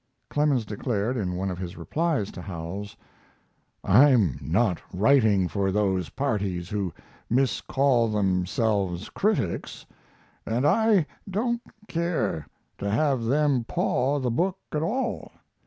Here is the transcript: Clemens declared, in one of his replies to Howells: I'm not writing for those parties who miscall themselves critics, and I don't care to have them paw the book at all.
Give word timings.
Clemens 0.31 0.65
declared, 0.65 1.15
in 1.15 1.35
one 1.35 1.51
of 1.51 1.59
his 1.59 1.77
replies 1.77 2.31
to 2.31 2.41
Howells: 2.41 2.97
I'm 3.83 4.39
not 4.41 4.81
writing 4.91 5.47
for 5.47 5.71
those 5.71 6.09
parties 6.09 6.69
who 6.69 6.91
miscall 7.29 8.07
themselves 8.07 9.09
critics, 9.09 9.85
and 10.43 10.65
I 10.65 11.05
don't 11.29 11.61
care 11.87 12.47
to 12.79 12.89
have 12.89 13.25
them 13.25 13.63
paw 13.65 14.17
the 14.17 14.31
book 14.31 14.57
at 14.71 14.81
all. 14.81 15.33